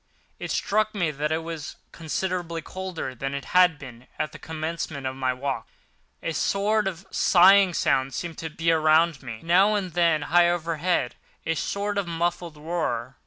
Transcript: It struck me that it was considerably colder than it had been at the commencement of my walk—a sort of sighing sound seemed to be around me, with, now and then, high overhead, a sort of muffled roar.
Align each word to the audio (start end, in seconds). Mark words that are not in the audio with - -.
It 0.39 0.49
struck 0.49 0.95
me 0.95 1.11
that 1.11 1.31
it 1.31 1.43
was 1.43 1.75
considerably 1.91 2.63
colder 2.63 3.13
than 3.13 3.35
it 3.35 3.45
had 3.53 3.77
been 3.77 4.07
at 4.17 4.31
the 4.31 4.39
commencement 4.39 5.05
of 5.05 5.15
my 5.15 5.31
walk—a 5.31 6.33
sort 6.33 6.87
of 6.87 7.05
sighing 7.11 7.75
sound 7.75 8.15
seemed 8.15 8.39
to 8.39 8.49
be 8.49 8.71
around 8.71 9.21
me, 9.21 9.35
with, 9.35 9.43
now 9.43 9.75
and 9.75 9.93
then, 9.93 10.23
high 10.23 10.49
overhead, 10.49 11.17
a 11.45 11.53
sort 11.53 11.99
of 11.99 12.07
muffled 12.07 12.57
roar. 12.57 13.15